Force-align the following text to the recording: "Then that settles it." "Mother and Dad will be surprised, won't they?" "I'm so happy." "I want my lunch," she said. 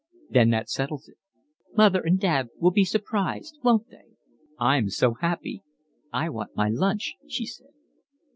"Then 0.31 0.49
that 0.49 0.67
settles 0.67 1.07
it." 1.07 1.19
"Mother 1.77 2.01
and 2.01 2.19
Dad 2.19 2.49
will 2.57 2.71
be 2.71 2.83
surprised, 2.83 3.59
won't 3.63 3.91
they?" 3.91 4.15
"I'm 4.57 4.89
so 4.89 5.13
happy." 5.13 5.61
"I 6.11 6.27
want 6.27 6.55
my 6.55 6.69
lunch," 6.69 7.13
she 7.27 7.45
said. 7.45 7.69